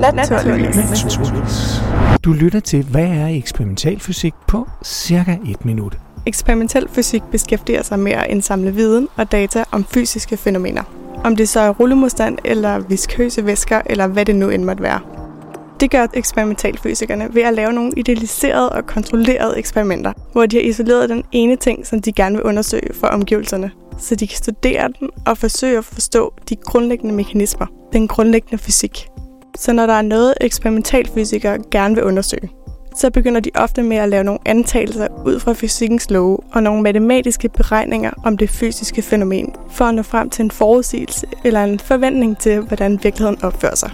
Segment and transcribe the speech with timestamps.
[0.00, 1.80] Naturligvis.
[2.24, 5.98] Du lytter til, hvad er eksperimental fysik på cirka et minut.
[6.26, 10.82] Eksperimentel fysik beskæftiger sig med at indsamle viden og data om fysiske fænomener.
[11.24, 15.00] Om det så er rullemodstand eller viskøse væsker, eller hvad det nu end måtte være.
[15.80, 21.08] Det gør eksperimentalfysikerne ved at lave nogle idealiserede og kontrollerede eksperimenter, hvor de har isoleret
[21.08, 25.10] den ene ting, som de gerne vil undersøge for omgivelserne, så de kan studere den
[25.26, 29.06] og forsøge at forstå de grundlæggende mekanismer, den grundlæggende fysik.
[29.56, 32.50] Så når der er noget, eksperimentalfysikere gerne vil undersøge,
[32.96, 36.82] så begynder de ofte med at lave nogle antagelser ud fra fysikkens love og nogle
[36.82, 41.78] matematiske beregninger om det fysiske fænomen, for at nå frem til en forudsigelse eller en
[41.78, 43.90] forventning til, hvordan virkeligheden opfører sig.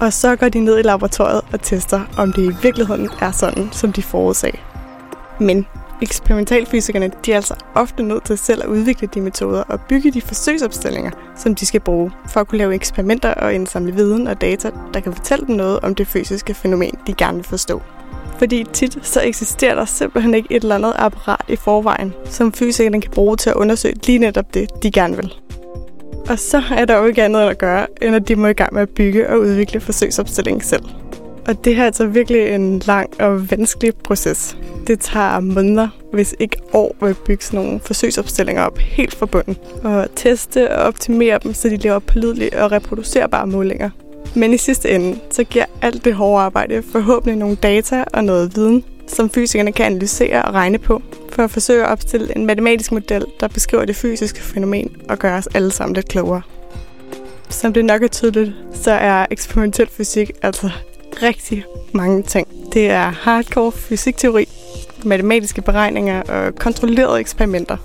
[0.00, 3.68] Og så går de ned i laboratoriet og tester, om det i virkeligheden er sådan,
[3.72, 4.62] som de forudsag.
[5.40, 5.66] Men
[6.02, 10.20] eksperimentalfysikerne de er altså ofte nødt til selv at udvikle de metoder og bygge de
[10.20, 14.70] forsøgsopstillinger, som de skal bruge for at kunne lave eksperimenter og indsamle viden og data,
[14.94, 17.82] der kan fortælle dem noget om det fysiske fænomen, de gerne vil forstå.
[18.38, 23.00] Fordi tit så eksisterer der simpelthen ikke et eller andet apparat i forvejen, som fysikerne
[23.00, 25.32] kan bruge til at undersøge lige netop det, de gerne vil.
[26.28, 28.74] Og så er der jo ikke andet at gøre, end at de må i gang
[28.74, 30.82] med at bygge og udvikle forsøgsopstillingen selv.
[31.48, 34.56] Og det her er altså virkelig en lang og vanskelig proces.
[34.86, 39.56] Det tager måneder, hvis ikke år, at bygge sådan nogle forsøgsopstillinger op helt fra bunden.
[39.84, 43.90] Og teste og optimere dem, så de laver pålidelige og reproducerbare målinger.
[44.34, 48.56] Men i sidste ende, så giver alt det hårde arbejde forhåbentlig nogle data og noget
[48.56, 52.92] viden, som fysikerne kan analysere og regne på, for at forsøge at opstille en matematisk
[52.92, 56.42] model, der beskriver det fysiske fænomen og gør os alle sammen lidt klogere.
[57.48, 60.70] Som det nok er tydeligt, så er eksperimentel fysik altså
[61.22, 62.48] rigtig mange ting.
[62.72, 64.48] Det er hardcore fysikteori,
[65.04, 67.76] matematiske beregninger og kontrollerede eksperimenter.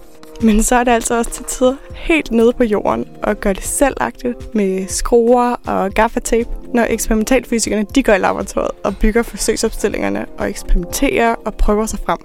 [0.41, 3.63] Men så er det altså også til tider helt nede på jorden og gør det
[3.63, 10.49] selvagtigt med skruer og gaffatape, når eksperimentalfysikerne de går i laboratoriet og bygger forsøgsopstillingerne og
[10.49, 12.17] eksperimenterer og prøver sig frem.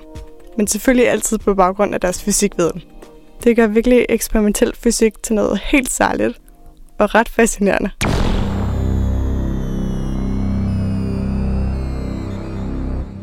[0.57, 2.83] Men selvfølgelig altid på baggrund af deres fysikviden.
[3.45, 6.41] Det gør virkelig eksperimentel fysik til noget helt særligt
[6.99, 7.91] og ret fascinerende.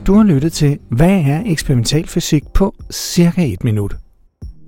[0.07, 3.95] Du har lyttet til, hvad er eksperimental fysik på cirka et minut.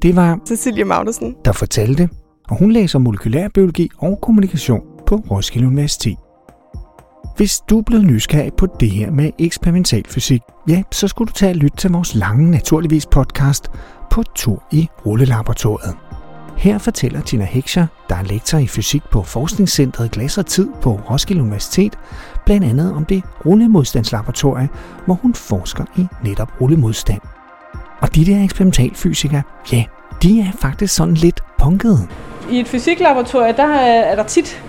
[0.02, 1.36] Det var Cecilie Magnussen.
[1.46, 2.10] der fortalte,
[2.50, 6.18] og hun læser molekylærbiologi og kommunikation på Roskilde Universitet.
[7.38, 11.34] Hvis du er blevet nysgerrig på det her med eksperimental fysik, ja, så skulle du
[11.34, 13.72] tage og lytte til vores lange Naturligvis podcast
[14.12, 16.07] på tur i rullelaboratoriet.
[16.58, 21.00] Her fortæller Tina Hekscher, der er lektor i fysik på Forskningscentret Glas og Tid på
[21.10, 21.94] Roskilde Universitet,
[22.46, 24.70] blandt andet om det rullemodstandslaboratorie,
[25.06, 27.22] hvor hun forsker i netop rullemodstand.
[28.02, 29.42] Og de der eksperimentalfysikere,
[29.72, 29.84] ja,
[30.24, 32.08] de er faktisk sådan lidt punkede.
[32.52, 34.64] I et fysiklaboratorie, der er der tit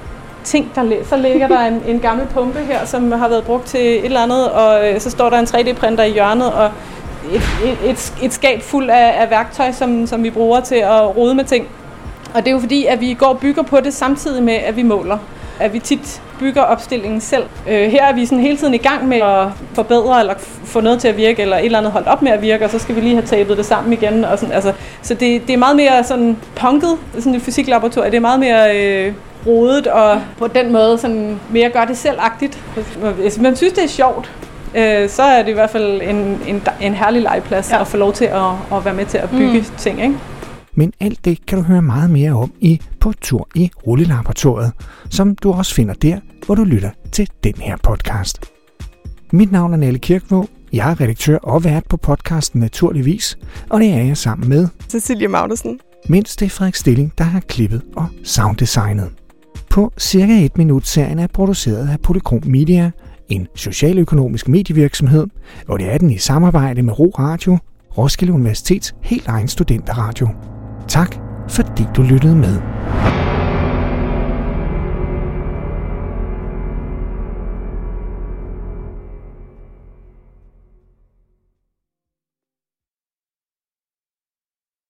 [0.45, 3.67] ting, der læ- så ligger der en, en gammel pumpe her, som har været brugt
[3.67, 6.71] til et eller andet, og øh, så står der en 3D-printer i hjørnet, og
[7.35, 11.35] et, et, et, skab fuld af, af værktøj, som, som vi bruger til at rode
[11.35, 11.67] med ting.
[12.35, 14.77] Og det er jo fordi, at vi går og bygger på det samtidig med, at
[14.77, 15.19] vi måler.
[15.61, 17.45] At vi tit bygger opstillingen selv.
[17.69, 20.35] Øh, her er vi sådan hele tiden i gang med at forbedre eller
[20.65, 22.71] få noget til at virke, eller et eller andet holdt op med at virke, og
[22.71, 24.25] så skal vi lige have tabet det sammen igen.
[24.25, 24.73] Og sådan, altså,
[25.03, 28.11] så det, det er meget mere sådan punket, sådan et fysiklaboratorium.
[28.11, 29.13] Det er meget mere øh,
[29.47, 32.59] rodet, og på den måde sådan mere gør det selvagtigt.
[33.41, 34.31] Man synes, det er sjovt,
[34.75, 37.81] øh, så er det i hvert fald en, en, en herlig legeplads ja.
[37.81, 39.65] at få lov til at, at være med til at bygge mm.
[39.79, 40.03] ting.
[40.03, 40.15] Ikke?
[40.75, 44.73] Men alt det kan du høre meget mere om i På tur i rullelaboratoriet,
[45.11, 48.47] som du også finder der, hvor du lytter til den her podcast.
[49.33, 50.49] Mit navn er Nelle Kirkvåg.
[50.73, 53.39] Jeg er redaktør og vært på podcasten Naturligvis,
[53.71, 55.81] og det er jeg sammen med, Cecilie Magnussen.
[56.09, 59.11] mens det er Frederik Stilling, der har klippet og sounddesignet.
[59.71, 62.91] På cirka et minut serien er produceret af Polychrom Media,
[63.29, 65.27] en socialøkonomisk medievirksomhed,
[65.69, 67.59] og det er den i samarbejde med Ro Radio,
[67.99, 70.29] Roskilde Universitets helt egen studenterradio.
[70.89, 71.17] Tak,
[71.49, 72.78] fordi du lyttede med.